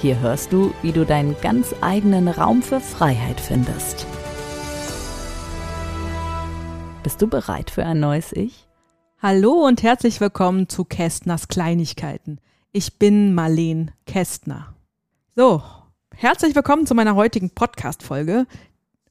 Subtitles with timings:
[0.00, 4.06] Hier hörst du, wie du deinen ganz eigenen Raum für Freiheit findest.
[7.02, 8.68] Bist du bereit für ein neues Ich?
[9.22, 12.38] Hallo und herzlich willkommen zu Kästners Kleinigkeiten.
[12.72, 14.74] Ich bin Marlene Kästner.
[15.36, 15.62] So,
[16.14, 18.46] herzlich willkommen zu meiner heutigen Podcast-Folge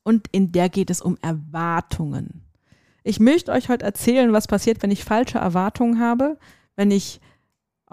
[0.03, 2.43] und in der geht es um Erwartungen.
[3.03, 6.37] Ich möchte euch heute erzählen, was passiert, wenn ich falsche Erwartungen habe,
[6.75, 7.19] wenn ich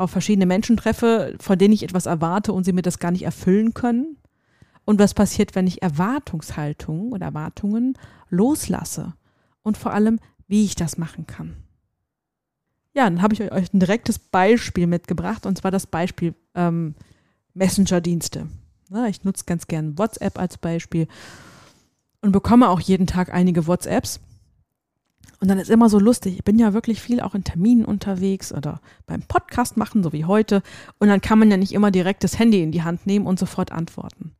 [0.00, 3.24] auf verschiedene Menschen treffe, von denen ich etwas erwarte und sie mir das gar nicht
[3.24, 4.16] erfüllen können.
[4.84, 7.96] Und was passiert, wenn ich Erwartungshaltungen oder Erwartungen
[8.28, 9.14] loslasse.
[9.62, 11.56] Und vor allem, wie ich das machen kann.
[12.94, 16.94] Ja, dann habe ich euch ein direktes Beispiel mitgebracht, und zwar das Beispiel ähm,
[17.54, 18.48] Messenger-Dienste.
[19.08, 21.06] ich nutze ganz gern WhatsApp als Beispiel
[22.20, 24.20] und bekomme auch jeden Tag einige WhatsApps.
[25.40, 26.34] Und dann ist immer so lustig.
[26.36, 30.26] Ich bin ja wirklich viel auch in Terminen unterwegs oder beim Podcast machen, so wie
[30.26, 30.62] heute.
[30.98, 33.38] Und dann kann man ja nicht immer direkt das Handy in die Hand nehmen und
[33.38, 34.32] sofort antworten.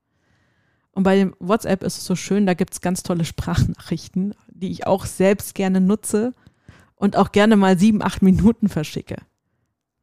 [0.92, 4.70] Und bei dem WhatsApp ist es so schön, da gibt es ganz tolle Sprachnachrichten, die
[4.70, 6.34] ich auch selbst gerne nutze
[6.96, 9.16] und auch gerne mal sieben, acht Minuten verschicke.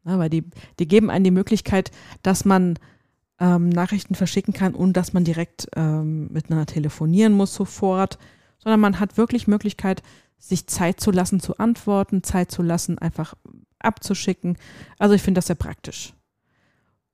[0.06, 0.46] Ja, weil die,
[0.80, 1.92] die geben einem die Möglichkeit,
[2.24, 2.80] dass man
[3.40, 8.18] ähm, Nachrichten verschicken kann und dass man direkt ähm, miteinander telefonieren muss sofort,
[8.58, 10.02] sondern man hat wirklich Möglichkeit,
[10.38, 13.36] sich Zeit zu lassen zu antworten, Zeit zu lassen, einfach
[13.80, 14.58] abzuschicken.
[14.98, 16.14] Also ich finde das sehr praktisch.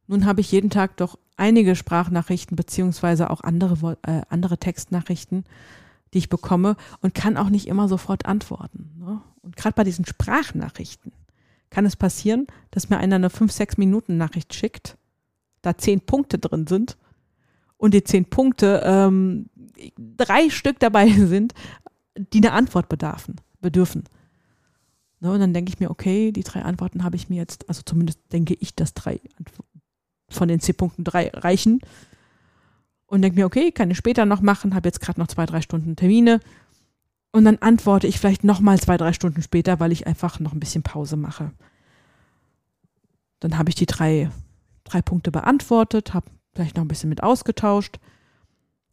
[0.08, 5.46] Nun habe ich jeden Tag doch einige Sprachnachrichten beziehungsweise auch andere, äh, andere Textnachrichten,
[6.14, 8.92] die ich bekomme und kann auch nicht immer sofort antworten.
[9.00, 9.22] Ne?
[9.42, 11.12] Und gerade bei diesen Sprachnachrichten
[11.70, 14.98] kann es passieren, dass mir einer eine 5-6 Minuten Nachricht schickt,
[15.62, 16.98] da zehn Punkte drin sind
[17.78, 19.50] und die zehn Punkte ähm,
[19.98, 21.54] drei Stück dabei sind,
[22.18, 24.04] die eine Antwort bedarfen, bedürfen.
[25.20, 27.82] Ne, und dann denke ich mir, okay, die drei Antworten habe ich mir jetzt, also
[27.86, 29.22] zumindest denke ich, dass drei
[30.30, 31.80] von den C-Punkten drei reichen.
[33.06, 35.62] Und denke mir, okay, kann ich später noch machen, habe jetzt gerade noch zwei, drei
[35.62, 36.40] Stunden Termine.
[37.32, 40.60] Und dann antworte ich vielleicht nochmal zwei, drei Stunden später, weil ich einfach noch ein
[40.60, 41.52] bisschen Pause mache.
[43.40, 44.30] Dann habe ich die drei,
[44.84, 48.00] drei Punkte beantwortet, habe vielleicht noch ein bisschen mit ausgetauscht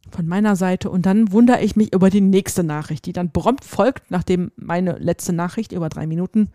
[0.09, 3.63] von meiner Seite und dann wundere ich mich über die nächste Nachricht, die dann prompt
[3.63, 6.49] folgt, nachdem meine letzte Nachricht über drei Minuten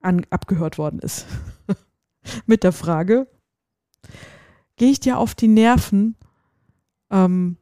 [0.00, 1.26] an, abgehört worden ist.
[2.46, 3.28] Mit der Frage,
[4.76, 6.16] gehe ich dir auf die Nerven?
[7.10, 7.56] Ähm,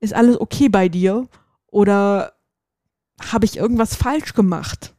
[0.00, 1.28] ist alles okay bei dir?
[1.66, 2.32] Oder
[3.20, 4.94] habe ich irgendwas falsch gemacht?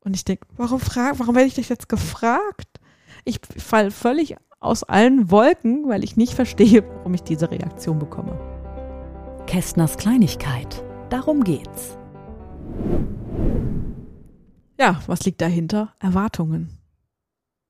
[0.00, 2.80] Und ich denke, warum, warum werde ich dich jetzt gefragt?
[3.24, 8.57] Ich falle völlig aus allen Wolken, weil ich nicht verstehe, warum ich diese Reaktion bekomme.
[9.48, 10.84] Kästners Kleinigkeit.
[11.08, 11.96] Darum geht's.
[14.78, 15.94] Ja, was liegt dahinter?
[16.00, 16.78] Erwartungen.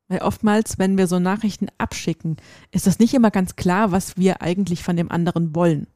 [0.08, 2.36] Weil oftmals, wenn wir so Nachrichten abschicken,
[2.72, 5.86] ist das nicht immer ganz klar, was wir eigentlich von dem anderen wollen.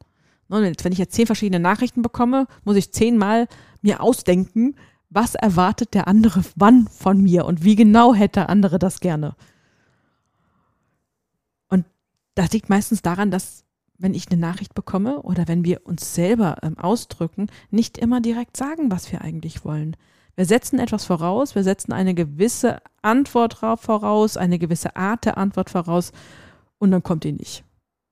[0.47, 3.49] Ne, wenn ich jetzt zehn verschiedene Nachrichten bekomme, muss ich zehnmal
[3.81, 4.77] mir ausdenken,
[5.09, 9.35] was erwartet der andere wann von mir und wie genau hätte der andere das gerne.
[11.67, 11.85] Und
[12.35, 13.65] das liegt meistens daran, dass
[13.97, 18.57] wenn ich eine Nachricht bekomme oder wenn wir uns selber ähm, ausdrücken, nicht immer direkt
[18.57, 19.95] sagen, was wir eigentlich wollen.
[20.35, 25.69] Wir setzen etwas voraus, wir setzen eine gewisse Antwort voraus, eine gewisse Art der Antwort
[25.69, 26.11] voraus
[26.79, 27.63] und dann kommt die nicht.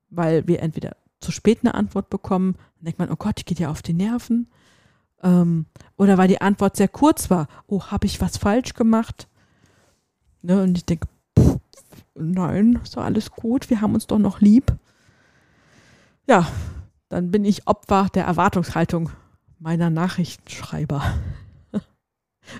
[0.09, 3.59] Weil wir entweder zu spät eine Antwort bekommen, dann denkt man, oh Gott, die geht
[3.59, 4.51] ja auf die Nerven.
[5.23, 5.65] Ähm,
[5.97, 9.27] oder weil die Antwort sehr kurz war, oh, habe ich was falsch gemacht?
[10.43, 11.07] Ne, und ich denke,
[12.13, 14.75] nein, ist doch alles gut, wir haben uns doch noch lieb
[16.27, 16.47] ja,
[17.09, 19.09] dann bin ich Opfer der Erwartungshaltung
[19.59, 21.03] meiner Nachrichtenschreiber.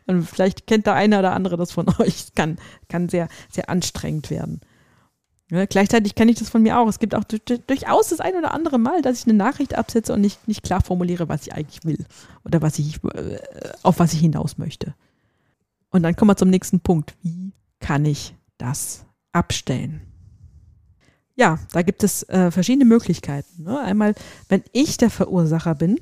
[0.08, 2.34] Und vielleicht kennt der eine oder andere das von euch.
[2.36, 2.58] Kann,
[2.90, 4.62] kann sehr, sehr anstrengend werden.
[5.50, 6.88] Ja, gleichzeitig kenne ich das von mir auch.
[6.88, 10.22] Es gibt auch durchaus das ein oder andere Mal, dass ich eine Nachricht absetze und
[10.22, 12.06] nicht, nicht klar formuliere, was ich eigentlich will
[12.46, 13.40] oder was ich, äh,
[13.84, 14.96] auf was ich hinaus möchte.
[15.90, 17.16] Und dann kommen wir zum nächsten Punkt.
[17.22, 20.11] Wie kann ich das abstellen?
[21.42, 23.64] Ja, da gibt es äh, verschiedene Möglichkeiten.
[23.64, 23.80] Ne?
[23.80, 24.14] Einmal,
[24.48, 26.00] wenn ich der Verursacher bin,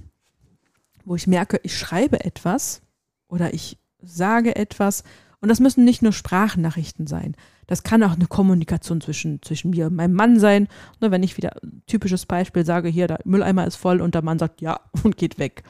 [1.06, 2.82] wo ich merke, ich schreibe etwas
[3.30, 5.06] oder ich sage etwas,
[5.40, 7.38] und das müssen nicht nur Sprachnachrichten sein.
[7.68, 10.68] Das kann auch eine Kommunikation zwischen, zwischen mir und meinem Mann sein.
[11.00, 11.56] Ne, wenn ich wieder
[11.88, 15.40] typisches Beispiel sage, hier, der Mülleimer ist voll und der Mann sagt ja und geht
[15.40, 15.64] weg.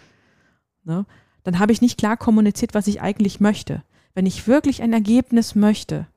[0.83, 1.06] Ne,
[1.44, 3.83] dann habe ich nicht klar kommuniziert, was ich eigentlich möchte.
[4.16, 6.07] Wenn ich wirklich ein Ergebnis möchte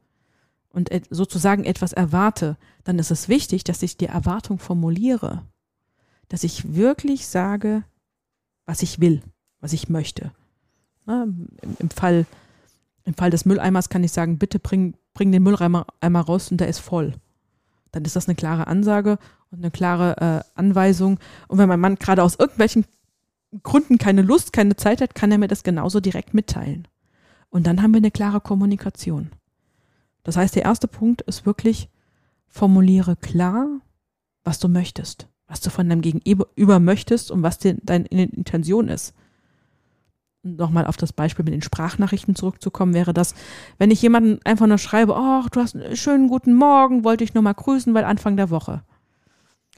[0.73, 5.43] und sozusagen etwas erwarte, dann ist es wichtig, dass ich die Erwartung formuliere.
[6.29, 7.85] Dass ich wirklich sage,
[8.65, 9.23] was ich will,
[9.61, 10.33] was ich möchte.
[11.05, 11.49] Na, im,
[11.79, 12.27] im, Fall,
[13.05, 16.69] Im Fall des Mülleimers kann ich sagen, bitte bring, bring den Mülleimer raus und der
[16.69, 17.15] ist voll.
[17.91, 19.19] Dann ist das eine klare Ansage
[19.51, 21.19] und eine klare äh, Anweisung.
[21.49, 22.87] Und wenn mein Mann gerade aus irgendwelchen
[23.63, 26.89] Gründen keine Lust, keine Zeit hat, kann er mir das genauso direkt mitteilen.
[27.51, 29.31] Und dann haben wir eine klare Kommunikation.
[30.23, 31.89] Das heißt, der erste Punkt ist wirklich,
[32.49, 33.67] formuliere klar,
[34.45, 39.15] was du möchtest, was du von deinem Gegenüber möchtest und was deine Intention ist
[40.43, 43.35] nochmal auf das Beispiel mit den Sprachnachrichten zurückzukommen, wäre das,
[43.79, 47.35] wenn ich jemanden einfach nur schreibe, ach, du hast einen schönen guten Morgen, wollte ich
[47.35, 48.83] nur mal grüßen, weil Anfang der Woche.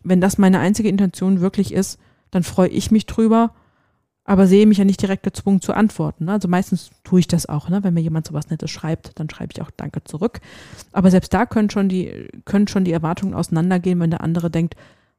[0.03, 1.99] Wenn das meine einzige Intention wirklich ist,
[2.31, 3.55] dann freue ich mich drüber,
[4.25, 6.25] aber sehe mich ja nicht direkt gezwungen zu antworten.
[6.25, 6.33] Ne?
[6.33, 7.85] Also meistens tue ich das auch, ne?
[7.85, 10.41] wenn mir jemand sowas Nettes schreibt, dann schreibe ich auch Danke zurück.
[10.93, 14.77] Aber selbst da können schon die, können schon die Erwartungen auseinandergehen, wenn der andere denkt,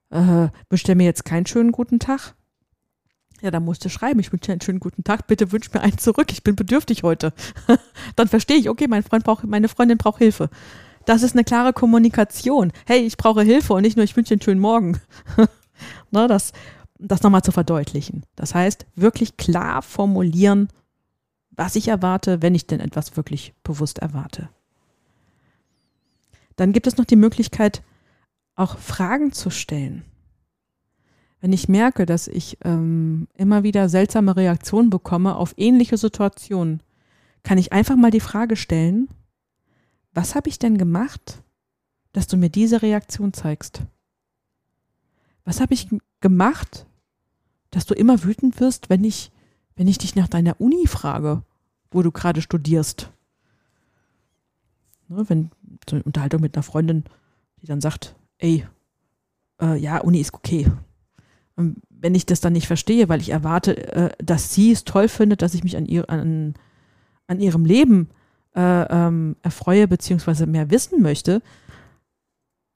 [0.09, 2.35] äh, wünscht er mir jetzt keinen schönen guten Tag?
[3.41, 5.81] Ja, dann musst du schreiben, ich wünsche dir einen schönen guten Tag, bitte wünsch mir
[5.81, 7.33] einen zurück, ich bin bedürftig heute.
[8.15, 10.49] dann verstehe ich, okay, mein Freund braucht, meine Freundin braucht Hilfe.
[11.05, 12.71] Das ist eine klare Kommunikation.
[12.87, 14.99] Hey, ich brauche Hilfe und nicht nur, ich wünsche dir einen schönen Morgen.
[16.11, 16.53] ne, das
[16.99, 18.23] das nochmal zu verdeutlichen.
[18.35, 20.69] Das heißt, wirklich klar formulieren,
[21.51, 24.49] was ich erwarte, wenn ich denn etwas wirklich bewusst erwarte.
[26.55, 27.83] Dann gibt es noch die Möglichkeit,
[28.55, 30.05] auch Fragen zu stellen.
[31.41, 36.81] Wenn ich merke, dass ich ähm, immer wieder seltsame Reaktionen bekomme auf ähnliche Situationen,
[37.43, 39.09] kann ich einfach mal die Frage stellen,
[40.13, 41.43] was habe ich denn gemacht,
[42.13, 43.81] dass du mir diese Reaktion zeigst?
[45.43, 45.89] Was habe ich
[46.25, 46.87] gemacht,
[47.69, 49.31] dass du immer wütend wirst, wenn ich,
[49.75, 51.43] wenn ich dich nach deiner Uni frage,
[51.91, 53.11] wo du gerade studierst?
[55.07, 55.51] Ne, wenn
[55.87, 57.03] so eine Unterhaltung mit einer Freundin,
[57.61, 58.65] die dann sagt, ey,
[59.61, 60.65] äh, ja, Uni ist okay.
[61.57, 65.07] Und wenn ich das dann nicht verstehe, weil ich erwarte, äh, dass sie es toll
[65.07, 66.55] findet, dass ich mich an, ihr, an,
[67.27, 68.09] an ihrem Leben
[68.55, 71.43] äh, ähm, erfreue, beziehungsweise mehr wissen möchte,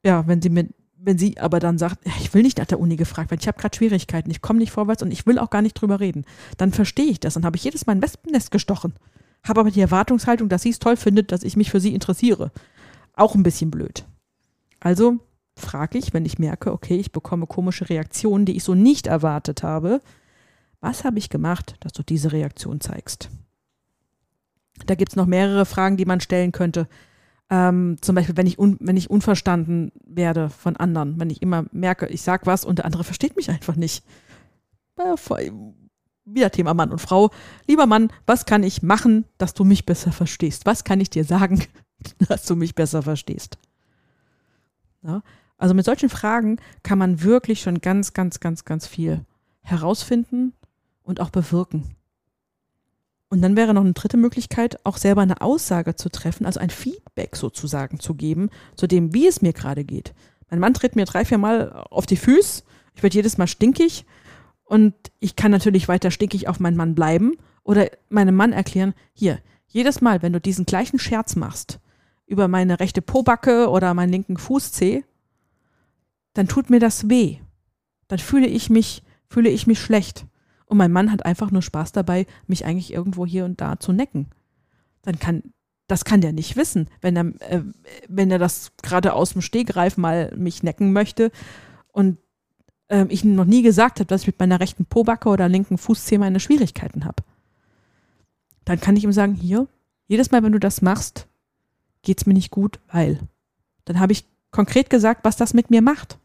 [0.04, 0.68] ja, wenn sie mir,
[1.02, 3.58] wenn sie aber dann sagt, ich will nicht nach der Uni gefragt werden, ich habe
[3.58, 6.24] gerade Schwierigkeiten, ich komme nicht vorwärts und ich will auch gar nicht drüber reden,
[6.56, 7.34] dann verstehe ich das.
[7.34, 8.94] Dann habe ich jedes Mal ein Wespennest gestochen.
[9.46, 12.52] Habe aber die Erwartungshaltung, dass sie es toll findet, dass ich mich für sie interessiere.
[13.14, 14.04] Auch ein bisschen blöd.
[14.80, 15.18] Also
[15.56, 19.62] frage ich, wenn ich merke, okay, ich bekomme komische Reaktionen, die ich so nicht erwartet
[19.62, 20.00] habe,
[20.80, 23.30] was habe ich gemacht, dass du diese Reaktion zeigst?
[24.86, 26.88] Da gibt es noch mehrere Fragen, die man stellen könnte.
[27.50, 31.64] Ähm, zum Beispiel, wenn ich, un, wenn ich unverstanden werde von anderen, wenn ich immer
[31.72, 34.04] merke, ich sage was und der andere versteht mich einfach nicht.
[36.24, 37.30] Wieder Thema Mann und Frau.
[37.66, 40.64] Lieber Mann, was kann ich machen, dass du mich besser verstehst?
[40.64, 41.64] Was kann ich dir sagen,
[42.28, 43.58] dass du mich besser verstehst?
[45.02, 45.22] Ja?
[45.58, 49.24] Also mit solchen Fragen kann man wirklich schon ganz, ganz, ganz, ganz viel
[49.62, 50.52] herausfinden
[51.02, 51.96] und auch bewirken.
[53.30, 56.68] Und dann wäre noch eine dritte Möglichkeit, auch selber eine Aussage zu treffen, also ein
[56.68, 60.12] Feedback sozusagen zu geben, zu dem, wie es mir gerade geht.
[60.50, 62.64] Mein Mann tritt mir drei, vier Mal auf die Füße,
[62.96, 64.04] ich werde jedes Mal stinkig
[64.64, 69.38] und ich kann natürlich weiter stinkig auf meinen Mann bleiben oder meinem Mann erklären, hier,
[69.68, 71.78] jedes Mal, wenn du diesen gleichen Scherz machst
[72.26, 75.04] über meine rechte Pobacke oder meinen linken Fußzeh,
[76.34, 77.38] dann tut mir das weh.
[78.08, 80.26] Dann fühle ich mich, fühle ich mich schlecht.
[80.70, 83.92] Und mein Mann hat einfach nur Spaß dabei, mich eigentlich irgendwo hier und da zu
[83.92, 84.28] necken.
[85.02, 85.42] Dann kann,
[85.88, 87.62] das kann der nicht wissen, wenn er, äh,
[88.06, 91.32] wenn er das gerade aus dem Stegreif mal mich necken möchte
[91.88, 92.18] und
[92.86, 96.18] äh, ich noch nie gesagt habe, dass ich mit meiner rechten Pobacke oder linken Fußzeh
[96.18, 97.24] meine Schwierigkeiten habe.
[98.64, 99.66] Dann kann ich ihm sagen, hier,
[100.06, 101.26] jedes Mal, wenn du das machst,
[102.02, 103.18] geht's mir nicht gut, weil.
[103.86, 106.20] Dann habe ich konkret gesagt, was das mit mir macht.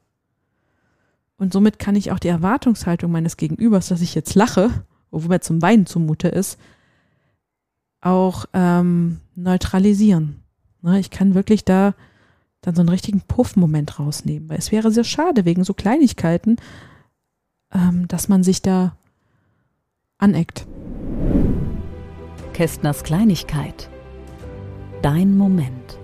[1.37, 4.69] Und somit kann ich auch die Erwartungshaltung meines Gegenübers, dass ich jetzt lache,
[5.11, 6.57] wo mir zum Weinen zumute ist,
[8.01, 10.43] auch ähm, neutralisieren.
[10.81, 11.93] Ne, ich kann wirklich da
[12.61, 16.57] dann so einen richtigen Puff-Moment rausnehmen, weil es wäre sehr schade wegen so Kleinigkeiten,
[17.73, 18.95] ähm, dass man sich da
[20.17, 20.65] aneckt.
[22.53, 23.89] Kästners Kleinigkeit.
[25.01, 25.99] Dein Moment.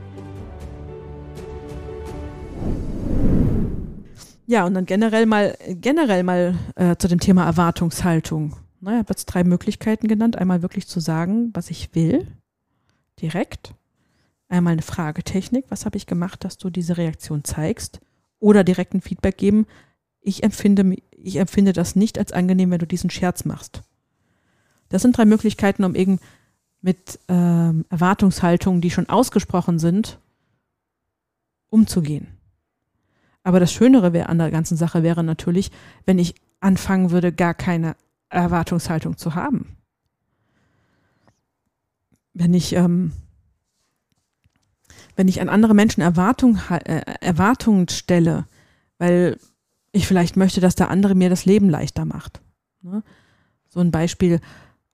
[4.52, 8.58] Ja, und dann generell mal, generell mal äh, zu dem Thema Erwartungshaltung.
[8.82, 10.36] Na, ich habe jetzt drei Möglichkeiten genannt.
[10.36, 12.28] Einmal wirklich zu sagen, was ich will,
[13.22, 13.74] direkt.
[14.50, 18.02] Einmal eine Fragetechnik, was habe ich gemacht, dass du diese Reaktion zeigst?
[18.40, 19.68] Oder direkten Feedback geben,
[20.20, 23.84] ich empfinde, ich empfinde das nicht als angenehm, wenn du diesen Scherz machst.
[24.90, 26.20] Das sind drei Möglichkeiten, um eben
[26.82, 30.20] mit ähm, Erwartungshaltungen, die schon ausgesprochen sind,
[31.70, 32.41] umzugehen.
[33.44, 35.72] Aber das Schönere wär, an der ganzen Sache wäre natürlich,
[36.06, 37.96] wenn ich anfangen würde, gar keine
[38.30, 39.78] Erwartungshaltung zu haben.
[42.34, 43.12] Wenn ich ähm,
[45.16, 48.46] wenn ich an andere Menschen Erwartung, äh, Erwartungen stelle,
[48.98, 49.38] weil
[49.92, 52.42] ich vielleicht möchte, dass der andere mir das Leben leichter macht.
[52.82, 53.04] Ne?
[53.68, 54.40] So ein Beispiel,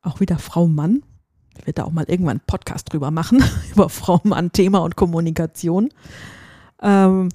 [0.01, 1.03] auch wieder Frau Mann.
[1.57, 4.95] Ich werde da auch mal irgendwann einen Podcast drüber machen, über Frau Mann, Thema und
[4.95, 5.89] Kommunikation.
[6.81, 7.29] Ähm,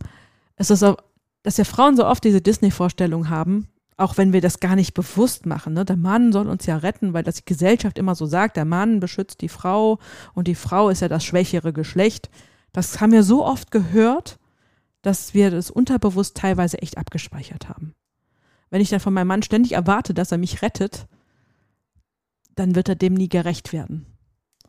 [0.63, 0.97] es ist auch,
[1.43, 3.67] dass ja Frauen so oft diese Disney-Vorstellung haben,
[3.97, 5.75] auch wenn wir das gar nicht bewusst machen.
[5.75, 5.85] Ne?
[5.85, 9.01] Der Mann soll uns ja retten, weil das die Gesellschaft immer so sagt, der Mann
[9.01, 9.99] beschützt die Frau
[10.35, 12.31] und die Frau ist ja das schwächere Geschlecht.
[12.73, 14.39] Das haben wir so oft gehört,
[15.03, 17.93] dass wir das unterbewusst teilweise echt abgespeichert haben.
[18.71, 21.07] Wenn ich dann von meinem Mann ständig erwarte, dass er mich rettet,
[22.55, 24.07] dann wird er dem nie gerecht werden.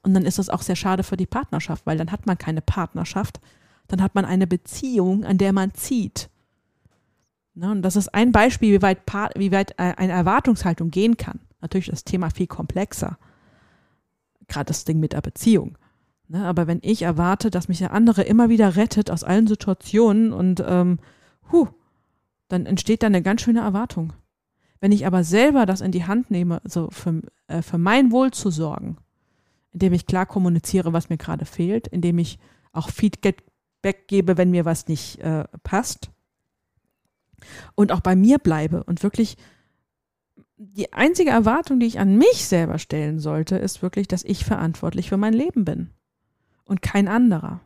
[0.02, 2.62] Und dann ist das auch sehr schade für die Partnerschaft, weil dann hat man keine
[2.62, 3.40] Partnerschaft,
[3.94, 6.32] dann hat man eine Beziehung, an der man zieht.
[7.54, 9.02] Ne, und das ist ein Beispiel, wie weit,
[9.36, 11.42] wie weit äh, eine Erwartungshaltung gehen kann.
[11.62, 13.20] Natürlich ist das Thema viel komplexer.
[14.48, 15.78] Gerade das Ding mit der Beziehung.
[16.28, 20.34] Ne, aber wenn ich erwarte, dass mich der andere immer wieder rettet aus allen Situationen
[20.34, 20.98] und ähm,
[21.52, 21.68] huh,
[22.48, 24.12] dann entsteht da eine ganz schöne Erwartung.
[24.80, 28.32] Wenn ich aber selber das in die Hand nehme, so für, äh, für mein Wohl
[28.32, 28.98] zu sorgen,
[29.72, 32.40] indem ich klar kommuniziere, was mir gerade fehlt, indem ich
[32.72, 33.44] auch Feedback
[33.92, 36.12] gebe, wenn mir was nicht äh, passt
[37.76, 39.38] und auch bei mir bleibe und wirklich
[40.58, 45.10] die einzige Erwartung, die ich an mich selber stellen sollte, ist wirklich, dass ich verantwortlich
[45.10, 45.90] für mein Leben bin
[46.66, 47.60] und kein anderer.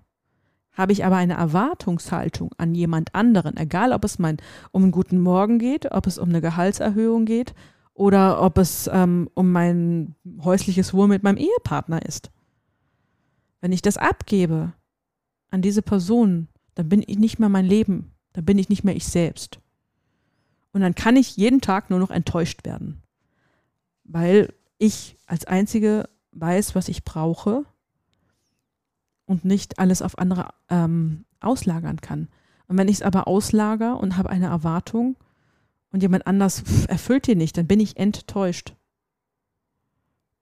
[0.71, 4.37] Habe ich aber eine Erwartungshaltung an jemand anderen, egal ob es mein,
[4.71, 7.53] um einen guten Morgen geht, ob es um eine Gehaltserhöhung geht
[7.93, 12.31] oder ob es ähm, um mein häusliches Wohl mit meinem Ehepartner ist.
[13.59, 14.73] Wenn ich das abgebe
[15.49, 18.95] an diese Person, dann bin ich nicht mehr mein Leben, dann bin ich nicht mehr
[18.95, 19.59] ich selbst.
[20.71, 23.01] Und dann kann ich jeden Tag nur noch enttäuscht werden,
[24.03, 27.65] weil ich als Einzige weiß, was ich brauche
[29.25, 32.27] und nicht alles auf andere ähm, auslagern kann.
[32.67, 35.15] Und wenn ich es aber auslager und habe eine Erwartung
[35.91, 38.75] und jemand anders erfüllt die nicht, dann bin ich enttäuscht.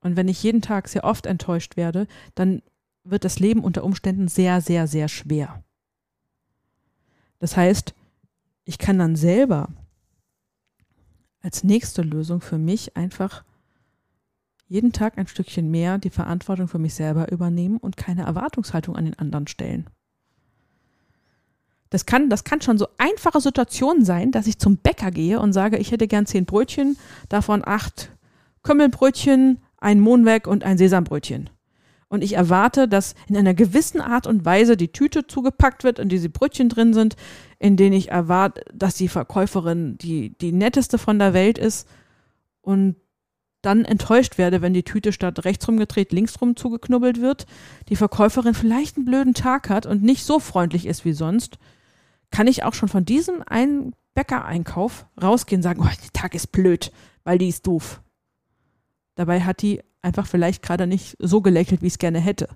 [0.01, 2.61] Und wenn ich jeden Tag sehr oft enttäuscht werde, dann
[3.05, 5.63] wird das Leben unter Umständen sehr, sehr, sehr schwer.
[7.39, 7.93] Das heißt,
[8.65, 9.69] ich kann dann selber
[11.41, 13.43] als nächste Lösung für mich einfach
[14.67, 19.05] jeden Tag ein Stückchen mehr die Verantwortung für mich selber übernehmen und keine Erwartungshaltung an
[19.05, 19.87] den anderen stellen.
[21.91, 25.53] Das kann, das kann schon so einfache Situation sein, dass ich zum Bäcker gehe und
[25.53, 26.97] sage, ich hätte gern zehn Brötchen,
[27.29, 28.11] davon acht
[28.63, 31.51] Kümmelbrötchen, ein Mohnweg und ein Sesambrötchen.
[32.07, 36.09] Und ich erwarte, dass in einer gewissen Art und Weise die Tüte zugepackt wird, in
[36.09, 37.15] diese Brötchen drin sind,
[37.59, 41.87] in denen ich erwarte, dass die Verkäuferin die, die netteste von der Welt ist
[42.61, 42.95] und
[43.65, 47.47] dann enttäuscht werde, wenn die Tüte statt rechts rumgedreht links rum zugeknubbelt wird,
[47.89, 51.57] die Verkäuferin vielleicht einen blöden Tag hat und nicht so freundlich ist wie sonst,
[52.29, 56.51] kann ich auch schon von diesem einen Bäckereinkauf rausgehen und sagen, oh, der Tag ist
[56.51, 56.91] blöd,
[57.23, 58.01] weil die ist doof.
[59.15, 62.47] Dabei hat die einfach vielleicht gerade nicht so gelächelt, wie ich es gerne hätte.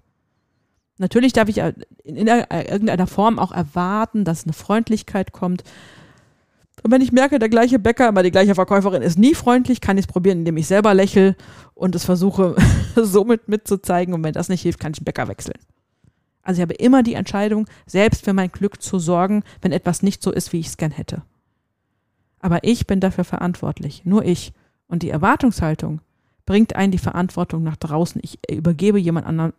[0.97, 1.57] Natürlich darf ich
[2.03, 5.63] in irgendeiner Form auch erwarten, dass eine Freundlichkeit kommt,
[6.83, 9.97] und wenn ich merke, der gleiche Bäcker, aber die gleiche Verkäuferin ist nie freundlich, kann
[9.97, 11.35] ich es probieren, indem ich selber lächle
[11.73, 12.55] und es versuche,
[12.95, 14.13] somit mitzuzeigen.
[14.13, 15.59] Und wenn das nicht hilft, kann ich den Bäcker wechseln.
[16.41, 20.23] Also ich habe immer die Entscheidung, selbst für mein Glück zu sorgen, wenn etwas nicht
[20.23, 21.23] so ist, wie ich es gern hätte.
[22.39, 24.53] Aber ich bin dafür verantwortlich, nur ich.
[24.87, 25.99] Und die Erwartungshaltung
[26.49, 28.19] bringt einen die Verantwortung nach draußen.
[28.23, 29.53] Ich übergebe jemand anderem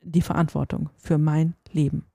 [0.00, 2.06] die Verantwortung für mein Leben.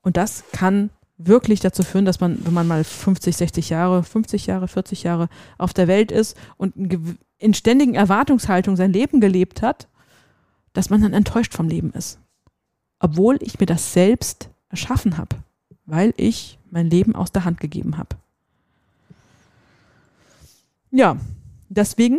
[0.00, 4.46] Und das kann wirklich dazu führen, dass man, wenn man mal 50, 60 Jahre, 50
[4.46, 6.74] Jahre, 40 Jahre auf der Welt ist und
[7.36, 9.86] in ständigen Erwartungshaltung sein Leben gelebt hat,
[10.72, 12.18] dass man dann enttäuscht vom Leben ist.
[12.98, 15.36] Obwohl ich mir das selbst erschaffen habe,
[15.84, 18.16] weil ich mein Leben aus der Hand gegeben habe.
[20.90, 21.18] Ja,
[21.68, 22.18] deswegen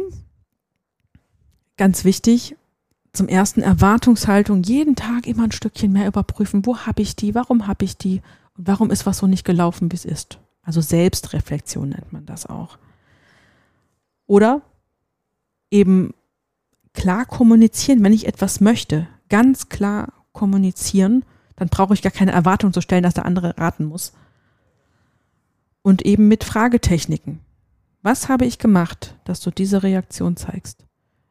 [1.77, 2.55] ganz wichtig,
[3.13, 7.67] zum ersten Erwartungshaltung jeden Tag immer ein Stückchen mehr überprüfen, wo habe ich die, warum
[7.67, 8.21] habe ich die
[8.57, 10.39] und warum ist was so nicht gelaufen, wie es ist?
[10.61, 12.77] Also Selbstreflexion nennt man das auch.
[14.25, 14.61] Oder
[15.71, 16.13] eben
[16.93, 21.23] klar kommunizieren, wenn ich etwas möchte, ganz klar kommunizieren.
[21.55, 24.13] Dann brauche ich gar keine Erwartung zu stellen, dass der andere raten muss.
[25.81, 27.39] Und eben mit Fragetechniken.
[28.01, 30.85] Was habe ich gemacht, dass du diese Reaktion zeigst?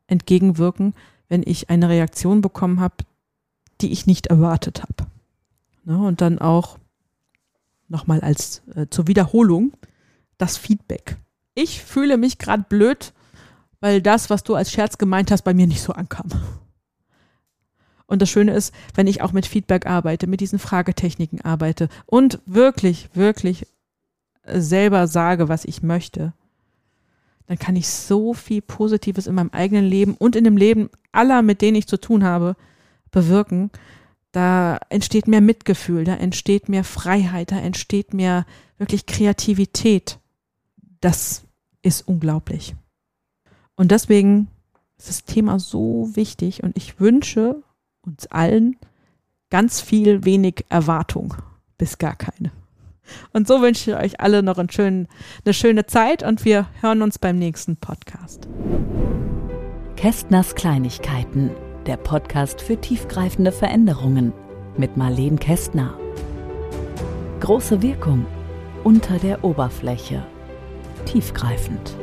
[0.06, 0.94] Entgegenwirken,
[1.28, 2.96] wenn ich eine Reaktion bekommen habe,
[3.80, 5.11] die ich nicht erwartet habe.
[5.85, 6.78] Ne, und dann auch
[7.88, 9.73] nochmal als äh, zur Wiederholung
[10.38, 11.16] das Feedback.
[11.54, 13.12] Ich fühle mich gerade blöd,
[13.80, 16.28] weil das, was du als Scherz gemeint hast, bei mir nicht so ankam.
[18.06, 22.40] Und das Schöne ist, wenn ich auch mit Feedback arbeite, mit diesen Fragetechniken arbeite und
[22.46, 23.66] wirklich, wirklich
[24.46, 26.32] selber sage, was ich möchte,
[27.46, 31.42] dann kann ich so viel Positives in meinem eigenen Leben und in dem Leben aller,
[31.42, 32.56] mit denen ich zu tun habe,
[33.10, 33.70] bewirken.
[34.32, 38.44] Da entsteht mehr Mitgefühl, da entsteht mehr Freiheit, da entsteht mehr
[38.78, 40.18] wirklich Kreativität.
[41.00, 41.44] Das
[41.82, 42.74] ist unglaublich.
[43.76, 44.48] Und deswegen
[44.98, 47.62] ist das Thema so wichtig und ich wünsche
[48.02, 48.76] uns allen
[49.50, 51.34] ganz viel wenig Erwartung,
[51.78, 52.50] bis gar keine.
[53.32, 55.08] Und so wünsche ich euch alle noch schönen,
[55.44, 58.48] eine schöne Zeit und wir hören uns beim nächsten Podcast.
[59.96, 61.50] Kästners Kleinigkeiten,
[61.86, 64.32] der Podcast für tiefgreifende Veränderungen
[64.76, 65.98] mit Marleen Kästner.
[67.40, 68.26] Große Wirkung
[68.84, 70.25] unter der Oberfläche.
[71.06, 71.96] Tiefgreifend.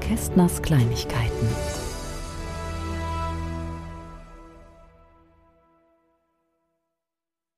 [0.00, 1.77] Kästners Kleinigkeiten.